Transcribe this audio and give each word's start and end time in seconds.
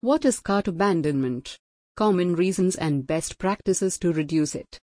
What 0.00 0.24
is 0.24 0.38
cart 0.38 0.68
abandonment? 0.68 1.58
Common 1.96 2.36
reasons 2.36 2.76
and 2.76 3.04
best 3.04 3.36
practices 3.36 3.98
to 3.98 4.12
reduce 4.12 4.54
it. 4.54 4.78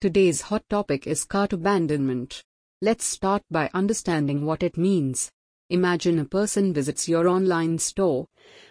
Today's 0.00 0.40
hot 0.40 0.64
topic 0.68 1.06
is 1.06 1.22
cart 1.22 1.52
abandonment. 1.52 2.42
Let's 2.80 3.04
start 3.04 3.44
by 3.52 3.70
understanding 3.72 4.44
what 4.44 4.64
it 4.64 4.76
means. 4.76 5.30
Imagine 5.70 6.18
a 6.18 6.24
person 6.24 6.74
visits 6.74 7.08
your 7.08 7.28
online 7.28 7.78
store, 7.78 8.26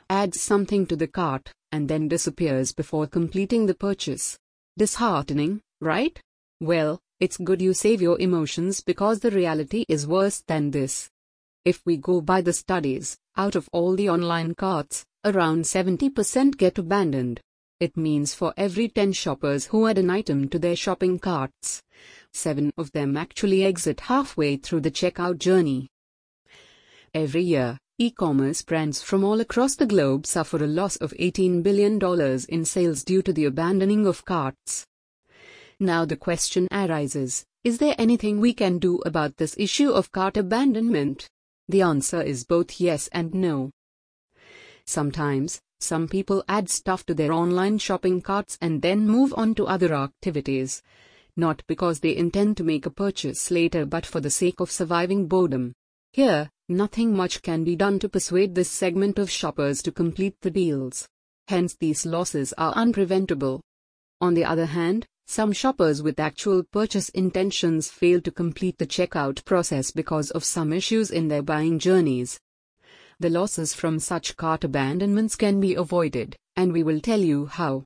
adds 0.09 0.41
something 0.41 0.85
to 0.88 0.97
the 0.97 1.08
cart, 1.08 1.49
and 1.71 1.87
then 1.87 2.10
disappears 2.10 2.73
before 2.73 3.08
completing 3.08 3.67
the 3.67 3.76
purchase. 3.76 4.37
Disheartening, 4.78 5.62
right? 5.79 6.19
Well, 6.60 6.99
it's 7.21 7.37
good 7.37 7.62
you 7.62 7.73
save 7.73 8.01
your 8.01 8.19
emotions 8.19 8.81
because 8.81 9.21
the 9.21 9.31
reality 9.31 9.85
is 9.87 10.05
worse 10.05 10.44
than 10.49 10.71
this. 10.71 11.10
If 11.63 11.81
we 11.85 11.96
go 11.96 12.19
by 12.19 12.42
the 12.42 12.51
studies, 12.51 13.15
out 13.37 13.55
of 13.55 13.69
all 13.71 13.95
the 13.95 14.09
online 14.09 14.55
carts, 14.55 15.05
around 15.23 15.63
70% 15.63 16.57
get 16.57 16.77
abandoned. 16.77 17.39
It 17.80 17.98
means 17.98 18.34
for 18.34 18.53
every 18.58 18.89
10 18.89 19.13
shoppers 19.13 19.66
who 19.66 19.88
add 19.88 19.98
an 19.98 20.09
item 20.09 20.49
to 20.49 20.59
their 20.59 20.76
shopping 20.76 21.17
carts, 21.17 21.81
7 22.34 22.72
of 22.77 22.91
them 22.91 23.17
actually 23.17 23.66
exit 23.66 24.02
halfway 24.02 24.58
through 24.58 24.81
the 24.81 24.91
checkout 24.91 25.39
journey. 25.39 25.89
Every 27.13 27.44
year, 27.44 27.77
e-commerce 27.98 28.62
brands 28.62 29.02
from 29.02 29.23
all 29.23 29.41
across 29.41 29.75
the 29.75 29.86
globe 29.86 30.25
suffer 30.25 30.63
a 30.63 30.67
loss 30.67 30.95
of 30.98 31.11
$18 31.13 31.63
billion 31.63 32.00
in 32.50 32.66
sales 32.66 33.03
due 33.03 33.22
to 33.22 33.34
the 33.34 33.45
abandoning 33.45 34.05
of 34.05 34.25
carts. 34.25 34.86
Now 35.80 36.05
the 36.05 36.16
question 36.16 36.67
arises, 36.72 37.44
is 37.63 37.80
there 37.80 37.95
anything 37.98 38.39
we 38.39 38.53
can 38.53 38.77
do 38.80 39.00
about 39.05 39.38
this 39.38 39.55
issue 39.58 39.91
of 39.91 40.11
cart 40.11 40.38
abandonment? 40.38 41.27
The 41.71 41.84
answer 41.84 42.21
is 42.21 42.43
both 42.43 42.81
yes 42.81 43.07
and 43.13 43.34
no. 43.34 43.71
Sometimes, 44.85 45.61
some 45.80 46.09
people 46.09 46.44
add 46.49 46.70
stuff 46.70 47.05
to 47.05 47.13
their 47.13 47.31
online 47.31 47.77
shopping 47.77 48.20
carts 48.20 48.57
and 48.59 48.81
then 48.81 49.08
move 49.08 49.33
on 49.38 49.55
to 49.55 49.67
other 49.67 49.94
activities. 49.94 50.83
Not 51.38 51.63
because 51.67 52.02
they 52.02 52.17
intend 52.17 52.58
to 52.58 52.66
make 52.66 52.86
a 52.86 52.89
purchase 52.89 53.52
later 53.52 53.86
but 53.86 54.05
for 54.05 54.19
the 54.19 54.30
sake 54.30 54.59
of 54.59 54.69
surviving 54.69 55.28
boredom. 55.28 55.72
Here, 56.11 56.50
nothing 56.67 57.16
much 57.16 57.41
can 57.41 57.63
be 57.63 57.78
done 57.78 58.00
to 58.00 58.09
persuade 58.09 58.53
this 58.53 58.69
segment 58.69 59.17
of 59.17 59.31
shoppers 59.31 59.81
to 59.83 59.94
complete 59.94 60.35
the 60.41 60.52
deals. 60.52 61.08
Hence, 61.47 61.78
these 61.80 62.06
losses 62.06 62.52
are 62.58 62.73
unpreventable. 62.73 63.61
On 64.19 64.33
the 64.33 64.44
other 64.44 64.66
hand, 64.66 65.08
some 65.32 65.54
shoppers 65.54 66.04
with 66.04 66.20
actual 66.20 66.62
purchase 66.62 67.08
intentions 67.08 67.88
fail 67.88 68.20
to 68.20 68.30
complete 68.30 68.78
the 68.78 68.86
checkout 68.86 69.46
process 69.46 69.90
because 69.90 70.30
of 70.32 70.44
some 70.44 70.74
issues 70.74 71.10
in 71.10 71.30
their 71.30 71.42
buying 71.42 71.80
journeys. 71.80 72.38
The 73.22 73.30
losses 73.30 73.74
from 73.74 74.00
such 74.00 74.36
cart 74.36 74.66
abandonments 74.66 75.38
can 75.38 75.62
be 75.62 75.76
avoided, 75.76 76.36
and 76.58 76.74
we 76.74 76.84
will 76.84 77.00
tell 77.00 77.22
you 77.22 77.46
how. 77.46 77.86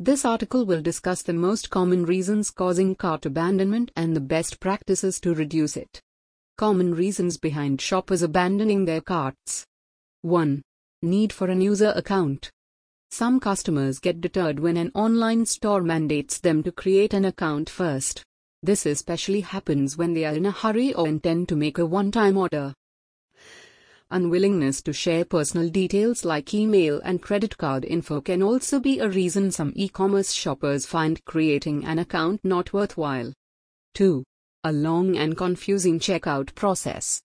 This 0.00 0.24
article 0.24 0.64
will 0.64 0.80
discuss 0.80 1.20
the 1.20 1.34
most 1.34 1.68
common 1.68 2.06
reasons 2.06 2.50
causing 2.50 2.94
cart 2.94 3.26
abandonment 3.26 3.92
and 3.94 4.16
the 4.16 4.20
best 4.20 4.58
practices 4.58 5.20
to 5.20 5.34
reduce 5.34 5.76
it. 5.76 6.00
Common 6.56 6.94
reasons 6.94 7.36
behind 7.36 7.82
shoppers 7.82 8.22
abandoning 8.22 8.86
their 8.86 9.02
carts. 9.02 9.66
1. 10.22 10.62
Need 11.02 11.34
for 11.34 11.48
an 11.48 11.60
user 11.60 11.92
account. 11.94 12.50
Some 13.10 13.40
customers 13.40 13.98
get 13.98 14.20
deterred 14.20 14.60
when 14.60 14.76
an 14.76 14.92
online 14.94 15.46
store 15.46 15.82
mandates 15.82 16.38
them 16.38 16.62
to 16.62 16.72
create 16.72 17.14
an 17.14 17.24
account 17.24 17.70
first. 17.70 18.22
This 18.62 18.86
especially 18.86 19.40
happens 19.40 19.96
when 19.96 20.14
they 20.14 20.24
are 20.24 20.34
in 20.34 20.46
a 20.46 20.50
hurry 20.50 20.92
or 20.92 21.08
intend 21.08 21.48
to 21.48 21.56
make 21.56 21.78
a 21.78 21.86
one 21.86 22.10
time 22.10 22.36
order. 22.36 22.74
Unwillingness 24.10 24.82
to 24.82 24.92
share 24.92 25.24
personal 25.24 25.68
details 25.68 26.24
like 26.24 26.54
email 26.54 27.00
and 27.04 27.20
credit 27.20 27.58
card 27.58 27.84
info 27.84 28.20
can 28.20 28.42
also 28.42 28.80
be 28.80 28.98
a 28.98 29.08
reason 29.08 29.50
some 29.50 29.72
e 29.76 29.88
commerce 29.88 30.32
shoppers 30.32 30.86
find 30.86 31.24
creating 31.24 31.84
an 31.84 31.98
account 31.98 32.40
not 32.42 32.72
worthwhile. 32.72 33.32
2. 33.94 34.24
A 34.64 34.72
long 34.72 35.16
and 35.16 35.36
confusing 35.36 35.98
checkout 35.98 36.54
process. 36.54 37.20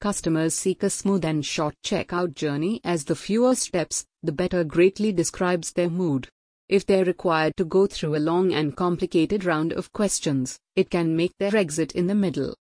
Customers 0.00 0.54
seek 0.54 0.82
a 0.82 0.90
smooth 0.90 1.24
and 1.24 1.44
short 1.44 1.74
checkout 1.84 2.34
journey 2.34 2.80
as 2.84 3.04
the 3.04 3.14
fewer 3.14 3.54
steps, 3.54 4.04
the 4.22 4.32
better 4.32 4.64
greatly 4.64 5.12
describes 5.12 5.72
their 5.72 5.90
mood. 5.90 6.28
If 6.68 6.86
they're 6.86 7.04
required 7.04 7.56
to 7.58 7.64
go 7.64 7.86
through 7.86 8.16
a 8.16 8.18
long 8.18 8.52
and 8.52 8.76
complicated 8.76 9.44
round 9.44 9.72
of 9.72 9.92
questions, 9.92 10.58
it 10.76 10.90
can 10.90 11.14
make 11.14 11.32
their 11.38 11.54
exit 11.54 11.92
in 11.92 12.06
the 12.06 12.14
middle. 12.14 12.56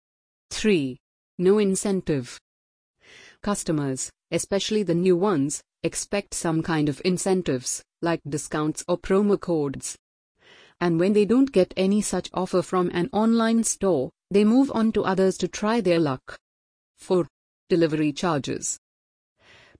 3. 0.49 0.97
No 1.37 1.59
incentive. 1.59 2.39
Customers, 3.41 4.11
especially 4.31 4.83
the 4.83 4.95
new 4.95 5.15
ones, 5.15 5.61
expect 5.83 6.33
some 6.33 6.61
kind 6.61 6.89
of 6.89 7.01
incentives, 7.05 7.83
like 8.01 8.21
discounts 8.27 8.83
or 8.87 8.97
promo 8.97 9.39
codes. 9.39 9.95
And 10.79 10.99
when 10.99 11.13
they 11.13 11.25
don't 11.25 11.51
get 11.51 11.73
any 11.77 12.01
such 12.01 12.29
offer 12.33 12.61
from 12.61 12.89
an 12.93 13.09
online 13.13 13.63
store, 13.63 14.09
they 14.31 14.43
move 14.43 14.71
on 14.73 14.91
to 14.93 15.03
others 15.03 15.37
to 15.37 15.47
try 15.47 15.81
their 15.81 15.99
luck. 15.99 16.37
4. 17.01 17.27
Delivery 17.67 18.13
charges. 18.13 18.77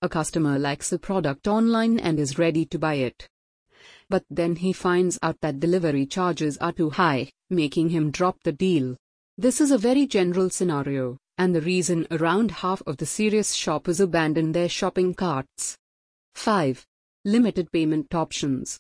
A 0.02 0.10
customer 0.10 0.58
likes 0.58 0.92
a 0.92 0.98
product 0.98 1.48
online 1.48 2.00
and 2.00 2.20
is 2.20 2.40
ready 2.40 2.66
to 2.66 2.80
buy 2.80 2.96
it. 2.96 3.30
But 4.10 4.24
then 4.32 4.56
he 4.56 4.74
finds 4.74 5.20
out 5.22 5.38
that 5.42 5.60
delivery 5.60 6.08
charges 6.08 6.58
are 6.58 6.72
too 6.72 6.90
high, 6.90 7.30
making 7.52 7.90
him 7.90 8.10
drop 8.10 8.42
the 8.44 8.52
deal. 8.52 8.98
This 9.38 9.62
is 9.62 9.70
a 9.70 9.78
very 9.78 10.08
general 10.08 10.50
scenario, 10.50 11.18
and 11.38 11.54
the 11.54 11.62
reason 11.62 12.08
around 12.10 12.50
half 12.50 12.82
of 12.88 12.98
the 12.98 13.06
serious 13.06 13.54
shoppers 13.54 14.00
abandon 14.00 14.52
their 14.52 14.68
shopping 14.68 15.14
carts. 15.14 15.78
5. 16.34 16.84
Limited 17.26 17.72
payment 17.72 18.16
options. 18.16 18.80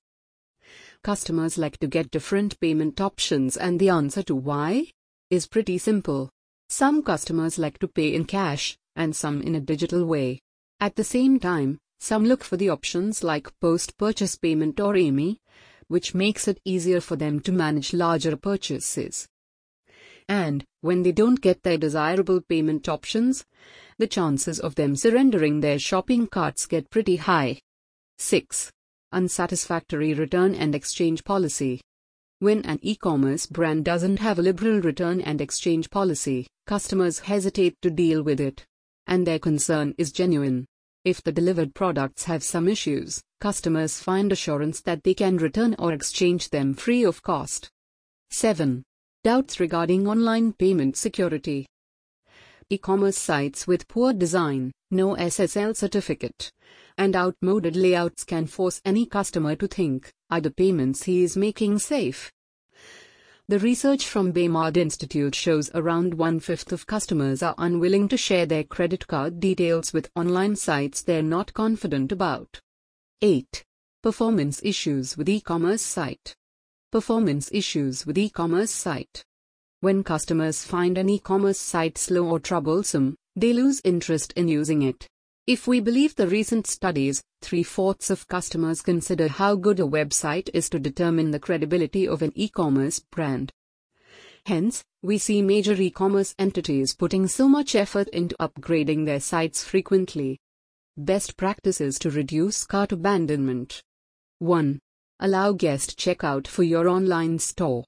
Customers 1.03 1.59
like 1.59 1.77
to 1.77 1.85
get 1.87 2.09
different 2.09 2.59
payment 2.59 2.99
options, 2.99 3.55
and 3.55 3.79
the 3.79 3.89
answer 3.89 4.23
to 4.23 4.35
why 4.35 4.87
is 5.29 5.47
pretty 5.47 5.77
simple. 5.77 6.31
Some 6.71 7.03
customers 7.03 7.59
like 7.59 7.79
to 7.79 7.87
pay 7.89 8.15
in 8.15 8.23
cash, 8.23 8.77
and 8.95 9.13
some 9.13 9.41
in 9.41 9.55
a 9.55 9.59
digital 9.59 10.05
way. 10.05 10.39
At 10.79 10.95
the 10.95 11.03
same 11.03 11.37
time, 11.37 11.79
some 11.99 12.23
look 12.23 12.45
for 12.45 12.55
the 12.55 12.69
options 12.69 13.25
like 13.25 13.59
post 13.59 13.97
purchase 13.97 14.37
payment 14.37 14.79
or 14.79 14.93
EMI, 14.93 15.35
which 15.89 16.15
makes 16.15 16.47
it 16.47 16.61
easier 16.63 17.01
for 17.01 17.17
them 17.17 17.41
to 17.41 17.51
manage 17.51 17.93
larger 17.93 18.37
purchases. 18.37 19.27
And, 20.29 20.63
when 20.79 21.03
they 21.03 21.11
don't 21.11 21.41
get 21.41 21.61
their 21.63 21.77
desirable 21.77 22.39
payment 22.39 22.87
options, 22.87 23.43
the 23.97 24.07
chances 24.07 24.57
of 24.57 24.75
them 24.75 24.95
surrendering 24.95 25.59
their 25.59 25.77
shopping 25.77 26.25
carts 26.25 26.65
get 26.67 26.89
pretty 26.89 27.17
high. 27.17 27.59
6. 28.17 28.71
Unsatisfactory 29.11 30.13
return 30.13 30.55
and 30.55 30.73
exchange 30.73 31.25
policy. 31.25 31.81
When 32.39 32.65
an 32.65 32.79
e 32.81 32.95
commerce 32.95 33.45
brand 33.45 33.83
doesn't 33.83 34.17
have 34.17 34.39
a 34.39 34.41
liberal 34.41 34.79
return 34.79 35.19
and 35.21 35.41
exchange 35.41 35.91
policy, 35.91 36.47
customers 36.71 37.19
hesitate 37.19 37.75
to 37.81 37.89
deal 37.89 38.23
with 38.23 38.39
it. 38.39 38.65
And 39.05 39.27
their 39.27 39.39
concern 39.39 39.93
is 39.97 40.13
genuine. 40.13 40.65
If 41.03 41.21
the 41.21 41.33
delivered 41.33 41.75
products 41.75 42.23
have 42.23 42.45
some 42.45 42.69
issues, 42.69 43.21
customers 43.41 43.99
find 43.99 44.31
assurance 44.31 44.79
that 44.83 45.03
they 45.03 45.13
can 45.13 45.35
return 45.35 45.75
or 45.77 45.91
exchange 45.91 46.49
them 46.49 46.73
free 46.73 47.03
of 47.03 47.21
cost. 47.23 47.69
7. 48.29 48.83
Doubts 49.21 49.59
regarding 49.59 50.07
online 50.07 50.53
payment 50.53 50.95
security. 50.95 51.67
E 52.69 52.77
commerce 52.77 53.17
sites 53.17 53.67
with 53.67 53.89
poor 53.89 54.13
design, 54.13 54.71
no 54.91 55.17
SSL 55.17 55.75
certificate, 55.75 56.49
and 56.97 57.17
outmoded 57.17 57.75
layouts 57.75 58.23
can 58.23 58.47
force 58.47 58.79
any 58.85 59.05
customer 59.05 59.57
to 59.57 59.67
think, 59.67 60.09
are 60.29 60.39
the 60.39 60.51
payments 60.51 61.03
he 61.03 61.21
is 61.21 61.35
making 61.35 61.79
safe? 61.79 62.31
The 63.51 63.59
research 63.59 64.07
from 64.07 64.31
Baymard 64.31 64.77
Institute 64.77 65.35
shows 65.35 65.69
around 65.73 66.13
one 66.13 66.39
fifth 66.39 66.71
of 66.71 66.87
customers 66.87 67.43
are 67.43 67.53
unwilling 67.57 68.07
to 68.07 68.15
share 68.15 68.45
their 68.45 68.63
credit 68.63 69.05
card 69.07 69.41
details 69.41 69.91
with 69.91 70.09
online 70.15 70.55
sites 70.55 71.01
they're 71.01 71.21
not 71.21 71.53
confident 71.53 72.13
about. 72.13 72.61
8. 73.21 73.65
Performance 74.01 74.61
issues 74.63 75.17
with 75.17 75.27
e 75.27 75.41
commerce 75.41 75.81
site. 75.81 76.33
Performance 76.93 77.49
issues 77.51 78.05
with 78.05 78.17
e 78.17 78.29
commerce 78.29 78.71
site. 78.71 79.21
When 79.81 80.01
customers 80.01 80.63
find 80.63 80.97
an 80.97 81.09
e 81.09 81.19
commerce 81.19 81.59
site 81.59 81.97
slow 81.97 82.29
or 82.29 82.39
troublesome, 82.39 83.17
they 83.35 83.51
lose 83.51 83.81
interest 83.83 84.31
in 84.37 84.47
using 84.47 84.81
it. 84.81 85.09
If 85.47 85.65
we 85.67 85.79
believe 85.79 86.15
the 86.15 86.27
recent 86.27 86.67
studies, 86.67 87.23
three 87.41 87.63
fourths 87.63 88.11
of 88.11 88.27
customers 88.27 88.83
consider 88.83 89.27
how 89.27 89.55
good 89.55 89.79
a 89.79 89.83
website 89.83 90.51
is 90.53 90.69
to 90.69 90.79
determine 90.79 91.31
the 91.31 91.39
credibility 91.39 92.07
of 92.07 92.21
an 92.21 92.31
e 92.35 92.47
commerce 92.47 92.99
brand. 92.99 93.51
Hence, 94.45 94.83
we 95.01 95.17
see 95.17 95.41
major 95.41 95.73
e 95.73 95.89
commerce 95.89 96.35
entities 96.37 96.93
putting 96.93 97.27
so 97.27 97.49
much 97.49 97.73
effort 97.73 98.07
into 98.09 98.35
upgrading 98.39 99.05
their 99.05 99.19
sites 99.19 99.63
frequently. 99.63 100.39
Best 100.95 101.37
practices 101.37 101.97
to 101.99 102.11
reduce 102.11 102.63
cart 102.63 102.91
abandonment 102.91 103.81
1. 104.37 104.79
Allow 105.21 105.53
guest 105.53 105.97
checkout 105.97 106.45
for 106.45 106.61
your 106.61 106.87
online 106.87 107.39
store. 107.39 107.83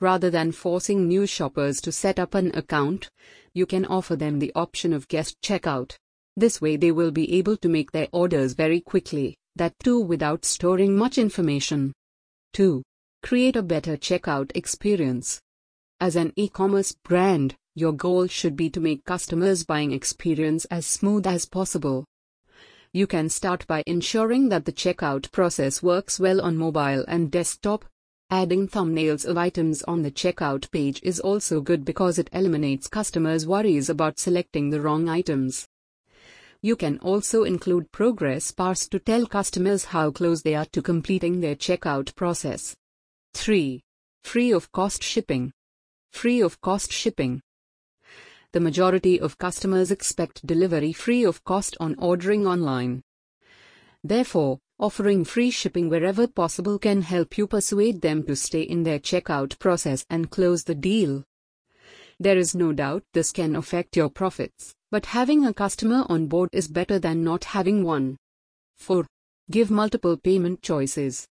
Rather 0.00 0.30
than 0.30 0.50
forcing 0.50 1.06
new 1.06 1.26
shoppers 1.26 1.78
to 1.82 1.92
set 1.92 2.18
up 2.18 2.34
an 2.34 2.56
account, 2.56 3.10
you 3.52 3.66
can 3.66 3.84
offer 3.84 4.16
them 4.16 4.38
the 4.38 4.52
option 4.54 4.94
of 4.94 5.08
guest 5.08 5.36
checkout. 5.42 5.96
This 6.36 6.60
way 6.60 6.76
they 6.76 6.92
will 6.92 7.10
be 7.10 7.32
able 7.34 7.56
to 7.58 7.68
make 7.68 7.92
their 7.92 8.08
orders 8.12 8.52
very 8.52 8.80
quickly, 8.80 9.36
that 9.56 9.72
too 9.82 10.00
without 10.00 10.44
storing 10.44 10.96
much 10.96 11.16
information. 11.16 11.92
2. 12.52 12.82
Create 13.22 13.56
a 13.56 13.62
better 13.62 13.96
checkout 13.96 14.52
experience. 14.54 15.40
As 15.98 16.14
an 16.14 16.34
e-commerce 16.36 16.92
brand, 16.92 17.54
your 17.74 17.92
goal 17.92 18.26
should 18.26 18.54
be 18.54 18.68
to 18.70 18.80
make 18.80 19.04
customers' 19.04 19.64
buying 19.64 19.92
experience 19.92 20.66
as 20.66 20.86
smooth 20.86 21.26
as 21.26 21.46
possible. 21.46 22.04
You 22.92 23.06
can 23.06 23.28
start 23.30 23.66
by 23.66 23.82
ensuring 23.86 24.50
that 24.50 24.66
the 24.66 24.72
checkout 24.72 25.30
process 25.32 25.82
works 25.82 26.20
well 26.20 26.40
on 26.40 26.56
mobile 26.56 27.04
and 27.08 27.30
desktop. 27.30 27.84
Adding 28.30 28.68
thumbnails 28.68 29.24
of 29.24 29.38
items 29.38 29.82
on 29.84 30.02
the 30.02 30.10
checkout 30.10 30.70
page 30.70 31.00
is 31.02 31.20
also 31.20 31.60
good 31.60 31.84
because 31.84 32.18
it 32.18 32.28
eliminates 32.32 32.88
customers' 32.88 33.46
worries 33.46 33.88
about 33.88 34.18
selecting 34.18 34.68
the 34.68 34.80
wrong 34.80 35.08
items. 35.08 35.66
You 36.66 36.74
can 36.74 36.98
also 36.98 37.44
include 37.44 37.92
progress 37.92 38.50
bars 38.50 38.88
to 38.88 38.98
tell 38.98 39.24
customers 39.24 39.84
how 39.84 40.10
close 40.10 40.42
they 40.42 40.56
are 40.56 40.64
to 40.72 40.82
completing 40.82 41.38
their 41.38 41.54
checkout 41.54 42.12
process. 42.16 42.74
3. 43.34 43.80
Free 44.24 44.50
of 44.50 44.72
cost 44.72 45.00
shipping 45.00 45.52
free 46.10 46.40
of 46.40 46.60
cost 46.60 46.90
shipping. 46.90 47.40
The 48.52 48.58
majority 48.58 49.20
of 49.20 49.38
customers 49.38 49.92
expect 49.92 50.44
delivery 50.44 50.92
free 50.92 51.24
of 51.24 51.44
cost 51.44 51.76
on 51.78 51.94
ordering 52.00 52.48
online. 52.48 53.02
Therefore, 54.02 54.58
offering 54.80 55.24
free 55.24 55.52
shipping 55.52 55.88
wherever 55.88 56.26
possible 56.26 56.80
can 56.80 57.02
help 57.02 57.38
you 57.38 57.46
persuade 57.46 58.00
them 58.00 58.24
to 58.24 58.34
stay 58.34 58.62
in 58.62 58.82
their 58.82 58.98
checkout 58.98 59.56
process 59.60 60.04
and 60.10 60.32
close 60.32 60.64
the 60.64 60.74
deal. 60.74 61.22
There 62.18 62.38
is 62.38 62.56
no 62.56 62.72
doubt 62.72 63.04
this 63.12 63.30
can 63.30 63.54
affect 63.54 63.96
your 63.96 64.08
profits, 64.08 64.74
but 64.96 65.04
having 65.04 65.44
a 65.44 65.52
customer 65.52 66.06
on 66.08 66.26
board 66.26 66.48
is 66.54 66.68
better 66.68 66.98
than 66.98 67.22
not 67.22 67.44
having 67.44 67.84
one. 67.84 68.16
4. 68.78 69.06
Give 69.50 69.70
multiple 69.70 70.16
payment 70.16 70.62
choices. 70.62 71.28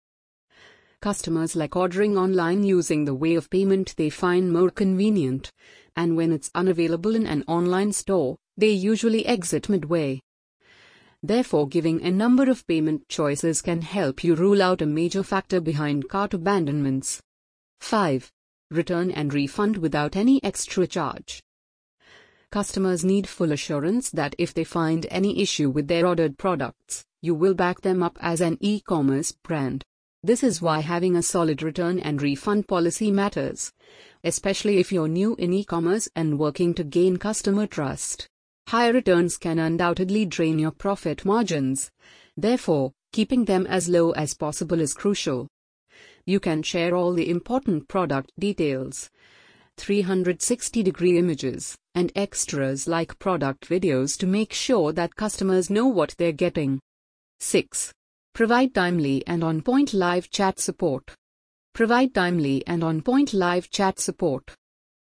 Customers 1.00 1.54
like 1.54 1.76
ordering 1.76 2.18
online 2.18 2.64
using 2.64 3.04
the 3.04 3.14
way 3.14 3.36
of 3.36 3.48
payment 3.50 3.94
they 3.96 4.10
find 4.10 4.52
more 4.52 4.68
convenient, 4.68 5.52
and 5.94 6.16
when 6.16 6.32
it's 6.32 6.50
unavailable 6.56 7.14
in 7.14 7.24
an 7.24 7.44
online 7.46 7.92
store, 7.92 8.34
they 8.56 8.70
usually 8.70 9.24
exit 9.26 9.68
midway. 9.68 10.20
Therefore, 11.22 11.68
giving 11.68 12.02
a 12.02 12.10
number 12.10 12.50
of 12.50 12.66
payment 12.66 13.08
choices 13.08 13.62
can 13.62 13.82
help 13.82 14.24
you 14.24 14.34
rule 14.34 14.60
out 14.60 14.82
a 14.82 14.86
major 14.86 15.22
factor 15.22 15.60
behind 15.60 16.08
cart 16.08 16.34
abandonments. 16.34 17.20
5. 17.78 18.28
Return 18.72 19.12
and 19.12 19.32
refund 19.32 19.76
without 19.76 20.16
any 20.16 20.42
extra 20.42 20.84
charge. 20.84 21.40
Customers 22.52 23.02
need 23.02 23.26
full 23.26 23.50
assurance 23.50 24.10
that 24.10 24.34
if 24.36 24.52
they 24.52 24.62
find 24.62 25.06
any 25.10 25.40
issue 25.40 25.70
with 25.70 25.88
their 25.88 26.06
ordered 26.06 26.36
products, 26.36 27.02
you 27.22 27.34
will 27.34 27.54
back 27.54 27.80
them 27.80 28.02
up 28.02 28.18
as 28.20 28.42
an 28.42 28.58
e 28.60 28.78
commerce 28.78 29.32
brand. 29.32 29.82
This 30.22 30.42
is 30.42 30.60
why 30.60 30.80
having 30.80 31.16
a 31.16 31.22
solid 31.22 31.62
return 31.62 31.98
and 31.98 32.20
refund 32.20 32.68
policy 32.68 33.10
matters, 33.10 33.72
especially 34.22 34.76
if 34.76 34.92
you're 34.92 35.08
new 35.08 35.34
in 35.36 35.54
e 35.54 35.64
commerce 35.64 36.10
and 36.14 36.38
working 36.38 36.74
to 36.74 36.84
gain 36.84 37.16
customer 37.16 37.66
trust. 37.66 38.28
High 38.68 38.88
returns 38.88 39.38
can 39.38 39.58
undoubtedly 39.58 40.26
drain 40.26 40.58
your 40.58 40.72
profit 40.72 41.24
margins. 41.24 41.90
Therefore, 42.36 42.92
keeping 43.12 43.46
them 43.46 43.66
as 43.66 43.88
low 43.88 44.10
as 44.10 44.34
possible 44.34 44.78
is 44.78 44.92
crucial. 44.92 45.48
You 46.26 46.38
can 46.38 46.62
share 46.62 46.94
all 46.94 47.14
the 47.14 47.30
important 47.30 47.88
product 47.88 48.30
details, 48.38 49.10
360 49.78 50.82
degree 50.82 51.18
images, 51.18 51.76
and 51.94 52.12
extras 52.14 52.86
like 52.86 53.18
product 53.18 53.68
videos 53.68 54.18
to 54.18 54.26
make 54.26 54.52
sure 54.52 54.92
that 54.92 55.16
customers 55.16 55.70
know 55.70 55.86
what 55.86 56.14
they're 56.18 56.32
getting. 56.32 56.80
6. 57.40 57.92
Provide 58.34 58.74
timely 58.74 59.22
and 59.26 59.44
on-point 59.44 59.92
live 59.92 60.30
chat 60.30 60.58
support. 60.58 61.14
Provide 61.74 62.14
timely 62.14 62.62
and 62.66 62.82
on-point 62.82 63.34
live 63.34 63.70
chat 63.70 63.98
support. 63.98 64.54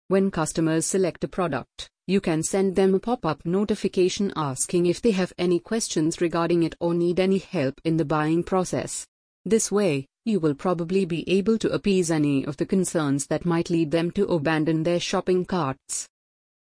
When 0.07 0.31
customers 0.31 0.85
select 0.85 1.23
a 1.23 1.27
product, 1.27 1.89
you 2.07 2.19
can 2.19 2.41
send 2.41 2.75
them 2.75 2.95
a 2.95 2.99
pop-up 2.99 3.45
notification 3.45 4.33
asking 4.35 4.87
if 4.87 4.99
they 4.99 5.11
have 5.11 5.31
any 5.37 5.59
questions 5.59 6.21
regarding 6.21 6.63
it 6.63 6.75
or 6.79 6.95
need 6.95 7.19
any 7.19 7.37
help 7.37 7.79
in 7.83 7.97
the 7.97 8.05
buying 8.05 8.41
process. 8.41 9.05
This 9.45 9.71
way, 9.71 10.07
you 10.29 10.39
will 10.39 10.53
probably 10.53 11.03
be 11.03 11.27
able 11.27 11.57
to 11.57 11.71
appease 11.71 12.11
any 12.11 12.45
of 12.45 12.55
the 12.57 12.65
concerns 12.65 13.27
that 13.27 13.45
might 13.45 13.69
lead 13.69 13.91
them 13.91 14.11
to 14.11 14.25
abandon 14.27 14.83
their 14.83 14.99
shopping 14.99 15.43
carts. 15.43 16.07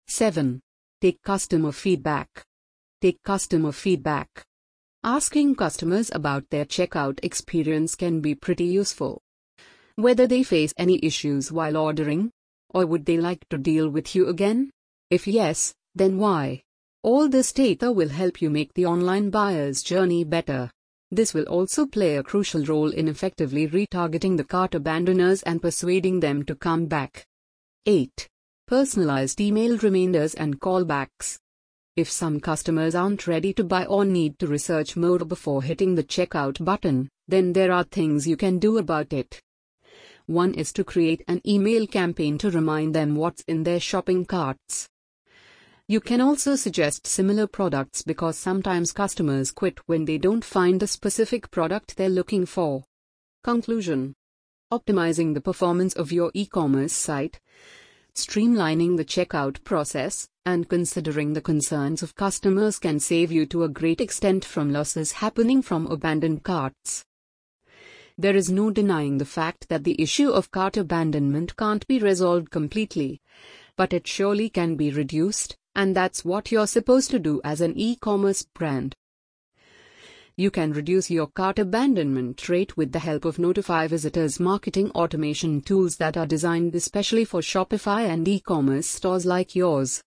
7. 0.07 0.61
Take 1.01 1.21
customer 1.21 1.71
feedback. 1.71 2.29
Take 3.01 3.21
customer 3.23 3.71
feedback. 3.71 4.29
Asking 5.03 5.55
customers 5.55 6.09
about 6.13 6.49
their 6.49 6.65
checkout 6.65 7.19
experience 7.21 7.93
can 7.93 8.21
be 8.21 8.33
pretty 8.33 8.65
useful. 8.65 9.21
Whether 9.95 10.25
they 10.27 10.43
face 10.43 10.73
any 10.77 10.99
issues 11.03 11.51
while 11.51 11.77
ordering, 11.77 12.31
or 12.69 12.85
would 12.85 13.05
they 13.05 13.17
like 13.17 13.47
to 13.49 13.57
deal 13.57 13.89
with 13.89 14.15
you 14.15 14.27
again? 14.27 14.71
If 15.09 15.27
yes, 15.27 15.73
then 15.93 16.17
why? 16.17 16.63
All 17.03 17.29
this 17.29 17.51
data 17.51 17.91
will 17.91 18.09
help 18.09 18.41
you 18.41 18.49
make 18.49 18.73
the 18.73 18.85
online 18.85 19.29
buyer's 19.29 19.83
journey 19.83 20.23
better. 20.23 20.71
This 21.09 21.33
will 21.33 21.45
also 21.45 21.85
play 21.85 22.17
a 22.17 22.23
crucial 22.23 22.65
role 22.65 22.91
in 22.91 23.07
effectively 23.07 23.67
retargeting 23.67 24.35
the 24.35 24.43
cart 24.43 24.75
abandoners 24.75 25.41
and 25.43 25.61
persuading 25.61 26.19
them 26.19 26.43
to 26.43 26.55
come 26.55 26.85
back. 26.85 27.25
8. 27.85 28.27
Personalized 28.67 29.39
email 29.39 29.77
reminders 29.77 30.33
and 30.33 30.59
callbacks. 30.59 31.39
If 31.95 32.11
some 32.11 32.41
customers 32.41 32.93
aren't 32.93 33.25
ready 33.25 33.53
to 33.53 33.63
buy 33.63 33.85
or 33.85 34.03
need 34.03 34.37
to 34.39 34.47
research 34.47 34.97
more 34.97 35.19
before 35.19 35.63
hitting 35.63 35.95
the 35.95 36.03
checkout 36.03 36.63
button, 36.63 37.09
then 37.27 37.53
there 37.53 37.71
are 37.71 37.85
things 37.85 38.27
you 38.27 38.35
can 38.35 38.59
do 38.59 38.77
about 38.77 39.13
it. 39.13 39.41
One 40.25 40.53
is 40.53 40.73
to 40.73 40.83
create 40.83 41.23
an 41.29 41.41
email 41.47 41.87
campaign 41.87 42.37
to 42.39 42.51
remind 42.51 42.93
them 42.93 43.15
what's 43.15 43.43
in 43.47 43.63
their 43.63 43.79
shopping 43.79 44.25
carts. 44.25 44.89
You 45.89 46.01
can 46.01 46.19
also 46.19 46.57
suggest 46.57 47.07
similar 47.07 47.47
products 47.47 48.01
because 48.01 48.37
sometimes 48.37 48.91
customers 48.91 49.51
quit 49.51 49.79
when 49.87 50.03
they 50.03 50.17
don't 50.17 50.43
find 50.43 50.81
the 50.81 50.87
specific 50.87 51.49
product 51.49 51.95
they're 51.95 52.09
looking 52.09 52.45
for. 52.45 52.83
Conclusion 53.41 54.13
Optimizing 54.69 55.33
the 55.33 55.39
performance 55.39 55.93
of 55.93 56.11
your 56.11 56.29
e 56.33 56.45
commerce 56.45 56.91
site, 56.91 57.39
streamlining 58.13 58.97
the 58.97 59.05
checkout 59.05 59.63
process, 59.63 60.27
and 60.45 60.67
considering 60.67 61.31
the 61.31 61.41
concerns 61.41 62.03
of 62.03 62.15
customers 62.15 62.79
can 62.79 62.99
save 62.99 63.31
you 63.31 63.45
to 63.45 63.63
a 63.63 63.69
great 63.69 64.01
extent 64.01 64.43
from 64.43 64.73
losses 64.73 65.13
happening 65.13 65.61
from 65.61 65.87
abandoned 65.87 66.43
carts. 66.43 67.05
There 68.17 68.35
is 68.35 68.49
no 68.49 68.71
denying 68.71 69.19
the 69.19 69.25
fact 69.25 69.69
that 69.69 69.85
the 69.85 70.01
issue 70.01 70.31
of 70.31 70.51
cart 70.51 70.75
abandonment 70.75 71.55
can't 71.55 71.87
be 71.87 71.99
resolved 71.99 72.51
completely, 72.51 73.21
but 73.77 73.93
it 73.93 74.05
surely 74.05 74.49
can 74.49 74.75
be 74.75 74.91
reduced, 74.91 75.55
and 75.77 75.95
that's 75.95 76.25
what 76.25 76.51
you're 76.51 76.67
supposed 76.67 77.11
to 77.11 77.19
do 77.19 77.39
as 77.43 77.61
an 77.61 77.73
e 77.77 77.95
commerce 77.95 78.41
brand. 78.41 78.95
You 80.35 80.51
can 80.51 80.73
reduce 80.73 81.09
your 81.09 81.27
cart 81.27 81.59
abandonment 81.59 82.49
rate 82.49 82.75
with 82.75 82.91
the 82.91 82.99
help 82.99 83.25
of 83.25 83.39
Notify 83.39 83.87
Visitors 83.87 84.39
marketing 84.39 84.91
automation 84.91 85.61
tools 85.61 85.95
that 85.97 86.17
are 86.17 86.25
designed 86.25 86.75
especially 86.75 87.25
for 87.25 87.41
Shopify 87.41 88.07
and 88.07 88.27
e 88.27 88.39
commerce 88.39 88.87
stores 88.87 89.25
like 89.25 89.55
yours. 89.55 90.01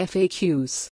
FAQs 0.00 0.88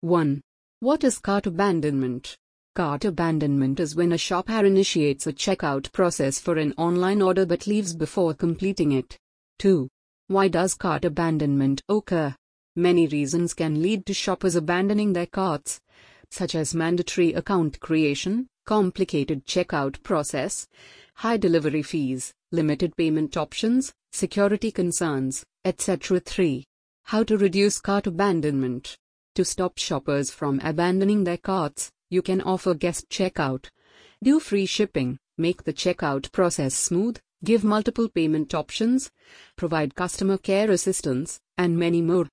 1. 0.00 0.40
What 0.80 1.04
is 1.04 1.18
cart 1.18 1.46
abandonment? 1.46 2.36
Cart 2.74 3.04
abandonment 3.04 3.78
is 3.78 3.94
when 3.94 4.12
a 4.12 4.18
shopper 4.18 4.64
initiates 4.64 5.28
a 5.28 5.32
checkout 5.32 5.92
process 5.92 6.40
for 6.40 6.56
an 6.56 6.74
online 6.76 7.22
order 7.22 7.46
but 7.46 7.68
leaves 7.68 7.94
before 7.94 8.34
completing 8.34 8.92
it. 8.92 9.16
2. 9.60 9.88
Why 10.26 10.48
does 10.48 10.74
cart 10.74 11.04
abandonment 11.04 11.82
occur? 11.88 12.34
Many 12.76 13.06
reasons 13.08 13.52
can 13.52 13.82
lead 13.82 14.06
to 14.06 14.14
shoppers 14.14 14.54
abandoning 14.54 15.12
their 15.12 15.26
carts, 15.26 15.80
such 16.30 16.54
as 16.54 16.74
mandatory 16.74 17.32
account 17.32 17.80
creation, 17.80 18.46
complicated 18.64 19.44
checkout 19.44 20.00
process, 20.04 20.68
high 21.14 21.36
delivery 21.36 21.82
fees, 21.82 22.32
limited 22.52 22.96
payment 22.96 23.36
options, 23.36 23.92
security 24.12 24.70
concerns, 24.70 25.44
etc. 25.64 26.20
3. 26.20 26.64
How 27.04 27.24
to 27.24 27.36
reduce 27.36 27.80
cart 27.80 28.06
abandonment. 28.06 28.96
To 29.34 29.44
stop 29.44 29.78
shoppers 29.78 30.30
from 30.30 30.60
abandoning 30.60 31.24
their 31.24 31.38
carts, 31.38 31.90
you 32.08 32.22
can 32.22 32.40
offer 32.40 32.74
guest 32.74 33.08
checkout. 33.10 33.68
Do 34.22 34.38
free 34.38 34.66
shipping, 34.66 35.18
make 35.36 35.64
the 35.64 35.72
checkout 35.72 36.30
process 36.30 36.74
smooth, 36.74 37.18
give 37.42 37.64
multiple 37.64 38.08
payment 38.08 38.54
options, 38.54 39.10
provide 39.56 39.94
customer 39.94 40.38
care 40.38 40.70
assistance, 40.70 41.40
and 41.58 41.76
many 41.76 42.02
more. 42.02 42.28